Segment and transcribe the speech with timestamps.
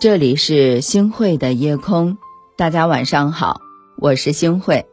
[0.00, 2.16] 这里是星汇的夜空，
[2.56, 3.60] 大家晚上好，
[3.98, 4.86] 我是星汇。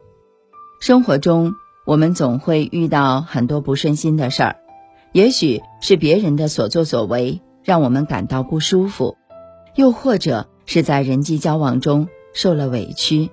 [0.80, 1.54] 生活中，
[1.86, 4.56] 我们总会遇到很多不顺心的事儿，
[5.12, 9.16] 也许是别人的所作所为让我们感到不舒服，
[9.76, 13.30] 又或者是在人际交往中受了委屈。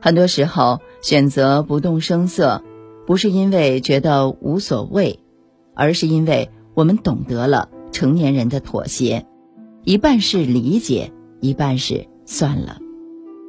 [0.00, 2.62] 很多时候，选择不动声色，
[3.06, 5.20] 不是因为觉得无所谓，
[5.74, 9.26] 而是因为我们懂得了成年人的妥协。
[9.86, 12.78] 一半是理解，一半是算了。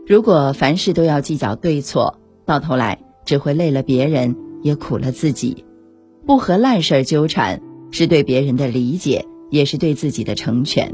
[0.05, 5.63] 如果凡事都要计较对错，到头来只会累了别人，也苦了自己。
[6.25, 10.93] 不和烂事儿纠缠，是对别人的理解，也是对自己的成全。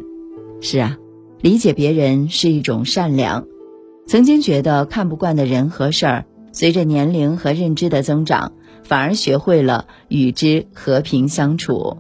[0.60, 0.98] 是啊，
[1.42, 3.48] 理解别人是一种善良。
[4.06, 11.98] 曾经觉得看不惯的人和事儿，随着年龄和认知的增长，反而学会了与之和平相处。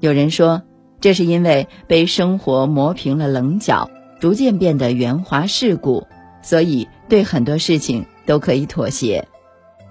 [0.00, 0.64] 有人说。
[1.00, 6.06] 这是因为被生活磨平了棱角，逐渐变得圆滑世故，
[6.42, 9.28] 所以对很多事情都可以妥协。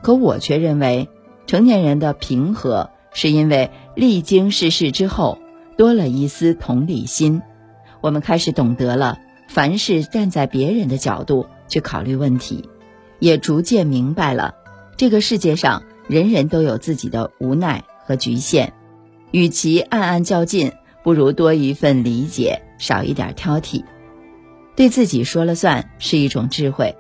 [0.01, 1.07] 可我却认为，
[1.45, 5.39] 成年人的平和是因为历经世事之后，
[5.77, 7.41] 多了一丝同理心。
[8.01, 12.69] 我们开始懂得了凡事站在别人的角度去考虑问题，
[13.19, 14.55] 也逐渐明白了
[14.97, 18.73] 这个世界上人人都有自己的无奈和局限，
[19.31, 20.73] 与其暗暗较劲。
[21.07, 23.85] 不如多一份理解，少一点挑剔，
[24.75, 26.97] 对自己说了算是一种智慧。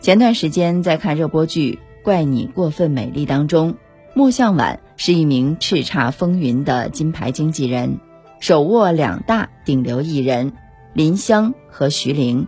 [0.00, 3.74] 前段时间在看热播剧《怪你过分美丽》当中，
[4.14, 7.98] 莫向晚是一名叱咤风云的金牌经纪人，
[8.40, 10.54] 手握两大顶流艺人
[10.94, 12.46] 林湘和徐玲。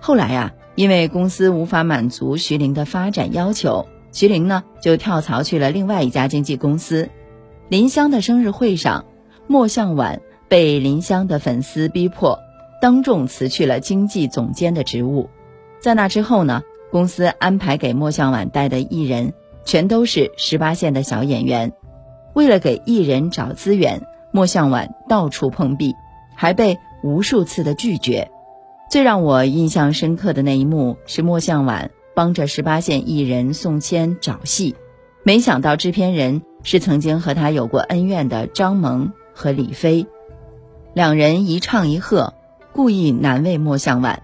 [0.00, 7.10] 后来呀，因为公司无法满足徐玲的发展要求，徐玲呢就跳槽去了另外一家经纪公司。
[7.68, 9.04] 林湘的生日会上。
[9.48, 12.38] 莫向晚被林湘的粉丝逼迫，
[12.80, 15.30] 当众辞去了经济总监的职务。
[15.78, 19.32] 在那之后呢，公司安排给莫向晚带的艺人
[19.64, 21.72] 全都是十八线的小演员。
[22.34, 24.02] 为了给艺人找资源，
[24.32, 25.94] 莫向晚到处碰壁，
[26.34, 28.30] 还被无数次的拒绝。
[28.90, 34.74] 最让我印象深刻的那一幕是莫向晚帮着十八线艺人宋谦找戏，
[35.22, 39.12] 没想到制片人是曾经和他有过恩怨的张萌。
[39.36, 40.06] 和李飞，
[40.94, 42.32] 两人一唱一和，
[42.72, 44.22] 故意难为莫向晚，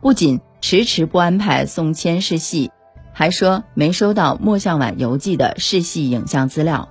[0.00, 2.70] 不仅迟迟不安排宋谦试戏，
[3.12, 6.88] 还说没收到莫向晚邮寄的试戏影像资料。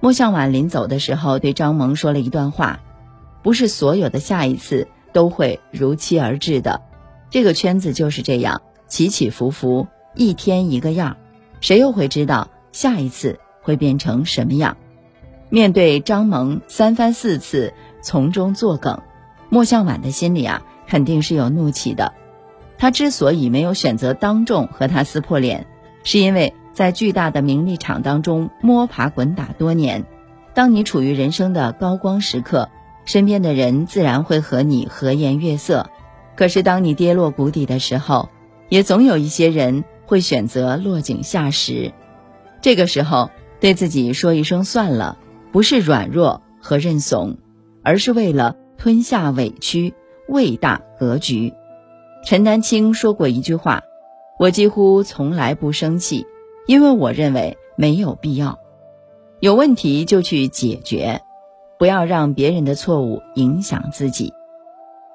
[0.00, 2.80] 莫向晚临走的时候对张萌说了一段话
[3.44, 6.82] ：“不是所有的下一次都会如期而至的，
[7.30, 9.86] 这个圈子就是这样，起起伏伏，
[10.16, 11.16] 一天一个样，
[11.60, 14.76] 谁又会知道下一次会变成什么样？”
[15.48, 19.00] 面对张萌三番四次从中作梗，
[19.48, 22.12] 莫向晚的心里啊肯定是有怒气的。
[22.78, 25.66] 他之所以没有选择当众和他撕破脸，
[26.02, 30.04] 是因为在巨大的名利场当中摸爬滚打多年，
[30.52, 32.68] 当你处于人生的高光时刻，
[33.04, 35.88] 身边的人自然会和你和颜悦色。
[36.34, 38.28] 可是当你跌落谷底的时候，
[38.68, 41.92] 也总有一些人会选择落井下石。
[42.60, 45.16] 这个时候，对自己说一声算了。
[45.56, 47.38] 不是软弱和认怂，
[47.82, 49.94] 而是为了吞下委屈，
[50.28, 51.54] 为大格局。
[52.26, 53.82] 陈丹青说过一句话
[54.38, 56.26] ：“我几乎从来不生气，
[56.66, 58.58] 因为我认为没有必要。
[59.40, 61.22] 有问题就去解决，
[61.78, 64.34] 不要让别人的错误影响自己。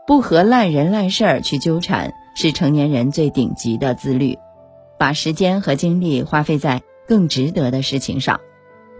[0.07, 4.39] 不和烂人烂事儿去纠缠，是成年人最顶级的自律。
[4.97, 8.39] 把时间和精力花费在更值得的事情上。”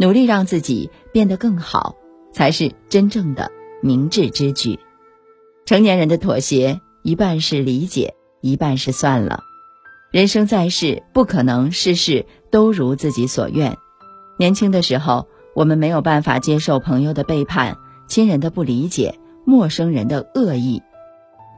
[0.01, 1.95] 努力让自己变得更好，
[2.33, 3.51] 才是真正的
[3.83, 4.79] 明智之举。
[5.63, 9.43] 成年人的妥协，一半是理解，一半是算了。
[10.09, 13.77] 人生在世，不可能事事都如自己所愿。
[14.39, 17.77] 年轻的时候，我们没有办法接受朋友的背叛、
[18.07, 20.81] 亲人的不理解、陌生人的恶意。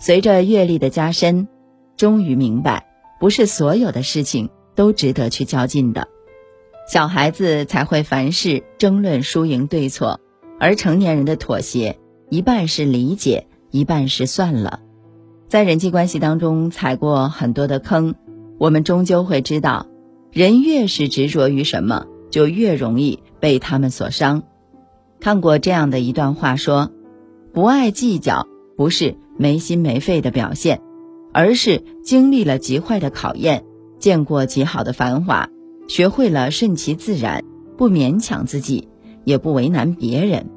[0.02, 1.48] 随着阅历的加深，
[1.96, 2.86] 终于明白，
[3.22, 6.10] 不是所有的事情都值得去较劲的。
[6.86, 10.20] 小孩子才会凡事争论输赢对错，
[10.60, 11.98] 而成年人的妥协
[12.30, 14.82] 一半是理解，一半是算了。
[15.48, 18.16] 在人际关系当中踩过很多的坑，
[18.58, 19.88] 我们终究会知道，
[20.32, 24.44] 人越是执着于什么，就越容易被他们所伤。
[25.22, 26.92] 看过这样的一段话，说：
[27.54, 28.46] 不爱计较
[28.76, 30.82] 不是没心没肺的表现，
[31.32, 33.64] 而是经历了极坏的考验，
[34.00, 35.48] 见过极好的繁华。
[35.88, 37.44] 学会了顺其自然，
[37.78, 38.88] 不勉强自己，
[39.24, 40.50] 也不为难别人，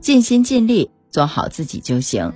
[0.00, 2.32] 尽心尽力做好自己就行。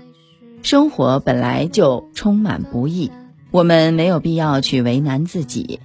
[0.62, 3.10] 生活本来就充满不易，
[3.50, 5.80] 我们没有必要去为难自己。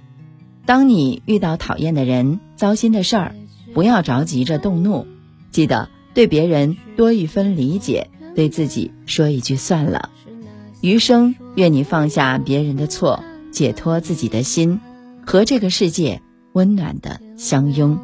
[0.66, 3.34] 当你遇到讨厌的人、糟心的事儿，
[3.74, 5.06] 不要着急着动怒，
[5.50, 10.10] 记得对别人多一分理解，对自己说一句算了。
[10.80, 14.80] 余生，愿你放下别人的错，解脱自己的心，
[15.26, 17.98] 和这个世界温暖的相拥。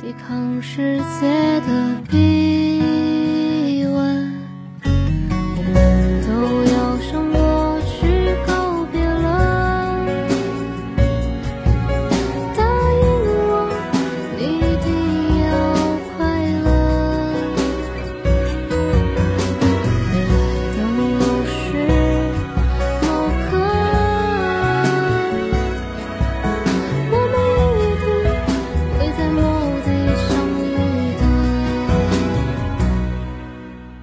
[0.00, 2.99] 抵抗世界的冰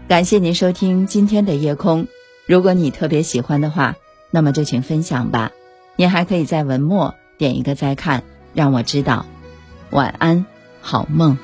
[0.08, 2.08] 感谢您收听今天的夜空。
[2.46, 3.98] 如果你特别喜欢的话，
[4.32, 5.52] 那么就请分享吧。
[5.98, 8.24] 您还可以在文末点一个再看，
[8.54, 9.26] 让我知道。
[9.90, 10.46] 晚安，
[10.80, 11.38] 好梦。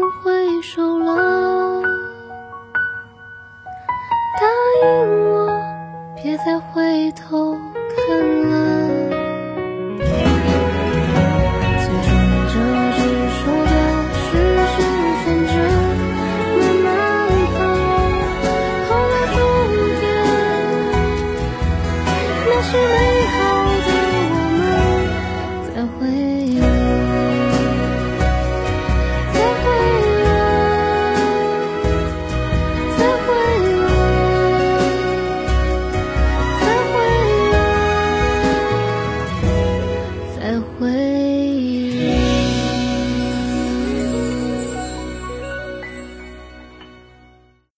[0.00, 1.82] 经挥手了。
[4.40, 4.46] 答
[4.82, 4.88] 应
[5.30, 5.46] 我，
[6.16, 7.54] 别再回头
[7.94, 8.69] 看了。